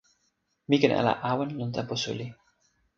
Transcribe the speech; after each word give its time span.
mi 0.67 0.75
ken 0.81 0.97
ala 0.99 1.13
awen 1.31 1.49
lon 1.57 1.71
tenpo 1.75 1.95
suli. 2.03 2.27